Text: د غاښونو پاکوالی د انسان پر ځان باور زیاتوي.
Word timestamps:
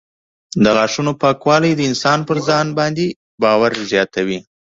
د 0.63 0.65
غاښونو 0.75 1.11
پاکوالی 1.21 1.71
د 1.75 1.81
انسان 1.89 2.19
پر 2.27 2.37
ځان 2.47 2.65
باور 3.41 3.71
زیاتوي. 3.91 4.39